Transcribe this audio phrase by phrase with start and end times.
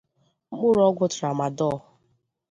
[0.51, 1.75] mkpụrụọgwụ tramadol.